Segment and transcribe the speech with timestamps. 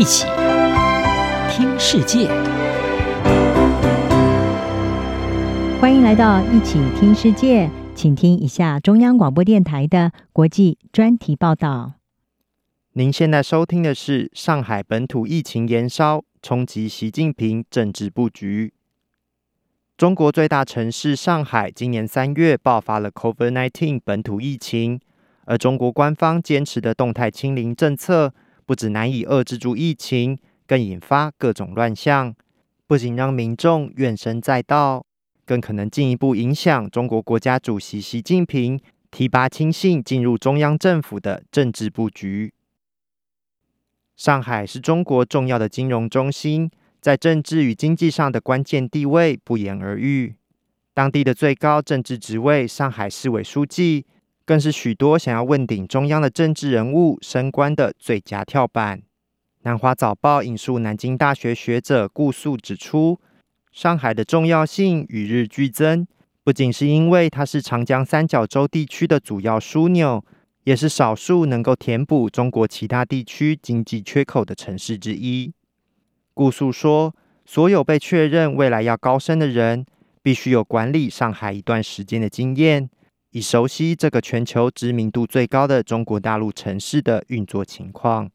[0.00, 0.24] 一起
[1.50, 2.26] 听世界，
[5.78, 11.92] 欢迎来到一起听世界，请听一下中央广播电台的国际专题报道。
[12.94, 18.72] 您现在收听的是上海本土疫情延烧，冲击习近平政治布局。
[19.98, 24.98] 中国最大城市上海今年三月爆发了 COVID-19 本土疫情，
[25.44, 28.32] 而中国官方坚持的动态清零政策，
[28.70, 32.32] 不止难以遏制住疫情，更引发各种乱象，
[32.86, 35.04] 不仅让民众怨声载道，
[35.44, 42.54] 更可能进一步影响中国国家主席习近平提拔亲信进入中央政府的政治布局。
[44.14, 50.36] 上海是中国重要的金融中心，在政治与经济上的关键地位不言而喻。
[50.94, 54.06] 当地的最高政治职位——上海市委书记。
[54.50, 59.00] 更是许多想要问鼎中央的政治人物升官的最佳跳板。
[59.62, 63.20] 南华早报引述南京大学学者顾肃指出，
[63.70, 66.04] 上海的重要性与日俱增，
[66.42, 70.24] 不仅是因为它是长江三角洲地区的主要枢纽，
[70.64, 75.52] 也是少数能够填补中国其他地区经济缺口的城市之一。
[76.34, 77.14] 顾肃说，
[77.46, 79.86] 所有被确认未来要高升的人，
[80.20, 82.90] 必须有管理上海一段时间的经验。
[83.32, 88.30] 以熟悉这个全球知名度最高的中国大陆城市的运作情况。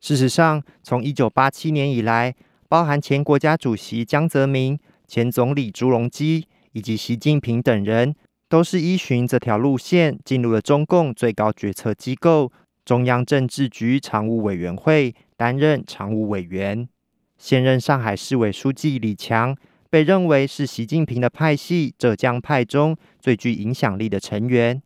[0.00, 2.34] 事实上，从一九八七年以来，
[2.68, 8.14] 包含前国家主席江泽民、前总理朱镕基以及习近平等人，
[8.48, 12.50] 都是依循这条路线进入了中共最高决策机构
[12.84, 16.88] 中央政治局常务委员会担任常务委员。
[17.36, 19.54] 现任上海市委书记李强。
[19.90, 24.82] 被认为是习近平的派系浙江派中最具影响力的成员。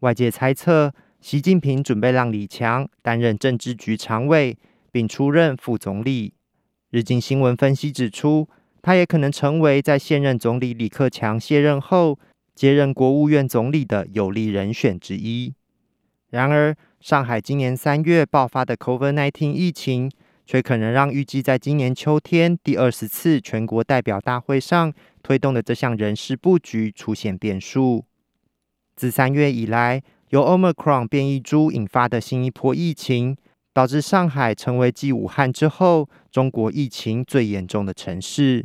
[0.00, 4.56] 外界猜测，习近平准备让李强担任政治局常委，
[4.92, 6.32] 并出任副总理。
[6.90, 8.48] 日经新闻分析指出，
[8.80, 12.18] 他也可能成为在现任总理李克强卸任后
[12.54, 15.52] 接任国务院总理的有力人选之一。
[16.30, 20.10] 然而，上海今年三月爆发的 COVID-19 疫情，
[20.48, 24.90] 却可能让预计在今年秋天第二十次全国代表大会上
[25.22, 28.06] 推动的这项人事布局出现变数。
[28.96, 33.36] 自三月以来，由 Omicron 变异株引发的新一波疫情，
[33.74, 38.64] 导致上海成为继武汉之后中国疫情最严重的城市。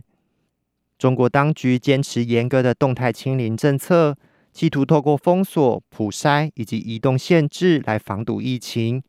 [0.97, 4.17] 中国当局坚持严格的动态清零政策，
[4.53, 9.03] 企图透过封锁、普筛以及移动限制来防堵疫情。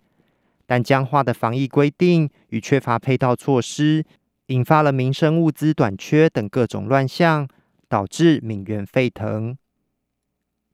[0.66, 4.04] 但僵化的防疫规定与缺乏配套措施，
[4.46, 7.48] 引发了民生物资短缺等各种乱象，
[7.88, 9.56] 导致民怨沸腾。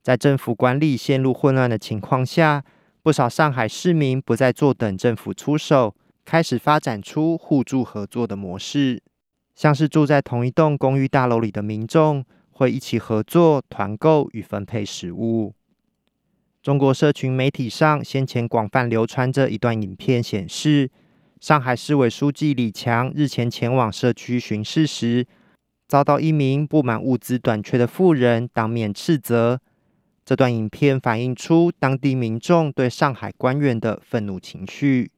[0.03, 2.65] 在政府管理陷入混乱的情况下，
[3.03, 9.03] 不少上海市民不再坐等政府出手，开始发展出互助合作的模式，
[9.55, 15.55] 像是住在同一栋公寓大楼里的民众会一起合作团购与分配食物。
[16.62, 20.91] 中国社群媒体上先前广泛流传着一段影片，显示
[21.41, 25.26] 上海市委书记李强日前前往社区巡视时，
[25.88, 29.59] 遭到一名不满物资短缺的妇人当面斥责。
[30.22, 35.10] 这段影片反映出当地民众对上海官员的愤怒情绪。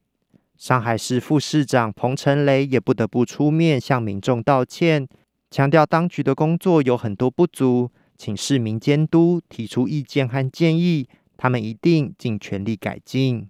[0.57, 5.05] 上海市副市长彭成雷也不得不出面向民众道歉，
[5.51, 11.09] 强调当局的工作有很多不足，请市民监督，提出意见和建议。
[11.43, 13.49] 他们一定尽全力改进。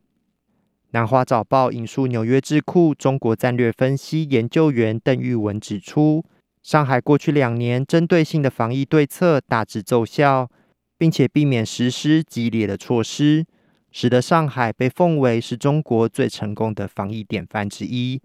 [0.94, 6.26] 南华早报引述纽约智库中国战略分析研究员邓玉文指出，
[6.64, 10.50] 上海过去两年针对性的防疫对策大致奏效，
[10.98, 13.46] 并且避免实施激烈的措施，
[13.92, 18.20] 使得上海被奉为是中国最成功的防疫典范之一。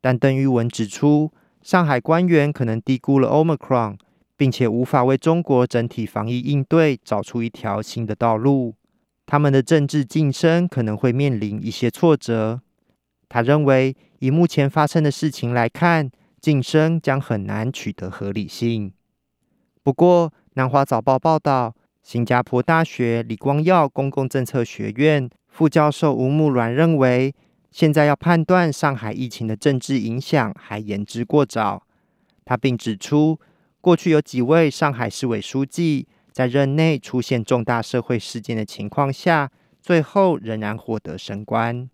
[0.00, 1.30] 但邓玉文指出，
[1.60, 3.98] 上海官员可能低估了 Omicron。
[4.40, 8.74] 并且无法为中国整体防疫应对找出一条新的道路，
[9.26, 12.62] 他们的政治晋升可能会面临一些挫折。
[13.28, 16.10] 他认为，以目前发生的事情来看，
[16.40, 18.90] 晋升将很难取得合理性。
[19.82, 27.34] 不过，南华早报报道，新加坡大学李光耀公共政策学院副教授吴木鸾认为，
[27.70, 31.82] 现在要判断上海疫情的政治影响还言之过早。
[32.46, 33.38] 他并指出，
[33.80, 39.50] 过去有几位上海市委书记在任内出现重大社会事件的情况下，
[39.80, 41.88] 最后仍然获得升官。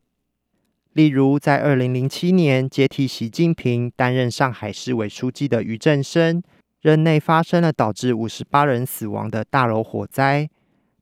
[0.92, 6.42] 例如，在二零零七年接替习近平担任上海市委书记的俞正声，
[6.80, 10.48] 任内发生了导致五十八人死亡的大楼火灾，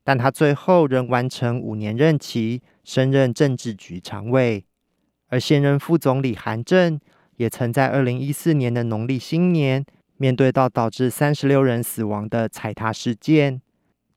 [0.02, 4.64] 但他最后仍完成五年任期，升任政治局常委。
[5.28, 7.00] 而现任副总理韩正
[7.37, 9.84] 也曾在二零一四年的农历新年，
[10.16, 13.61] 面对到导致三十六人死亡的踩踏事件，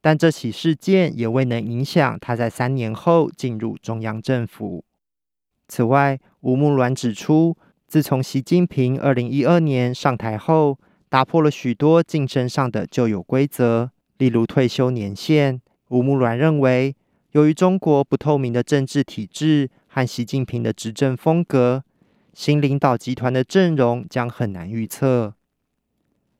[0.01, 4.83] 但这起事件也未能影响他在三年后进入中央政府。
[5.67, 7.57] 此外，吴木鸾指出，
[7.88, 10.77] 自从习近平二零一二年上台后，
[11.09, 15.59] 打破了许多晋升上的旧有规则，例如退休年限。
[15.89, 16.95] 吴木鸾认为，
[17.31, 21.83] 由于中国不透明的政治体制和习近平的执政风格，
[22.33, 25.33] 新领导集团的阵容将很难预测。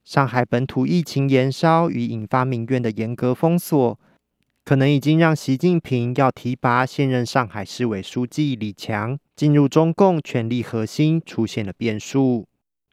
[0.08, 4.00] 上海本土疫情延烧与引发民怨的严格封锁，
[4.64, 12.48] 可能已经让习近平要提拔现任上海市委书记李强进入中共权力核心出现了变数。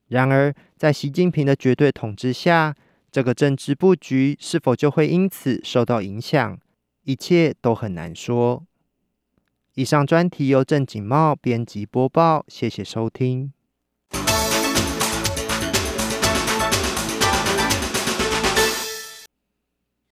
[0.08, 2.74] 然而，在习近平的绝对统治下，
[3.12, 6.58] 这个政治布局是否就会因此受到影响？
[7.04, 8.64] 一切都很难说。
[9.74, 13.52] 以上专题由郑锦茂编辑播报，谢谢收听。